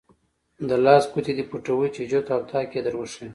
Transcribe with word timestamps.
د 0.69 0.71
لاس 0.85 1.03
ګوتې 1.11 1.31
دې 1.37 1.43
پټوې 1.49 1.87
چې 1.95 2.01
جفت 2.11 2.27
او 2.35 2.41
طاق 2.51 2.69
یې 2.75 2.81
دروښایم. 2.85 3.29